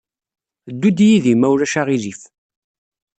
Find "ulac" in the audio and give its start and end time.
1.53-1.73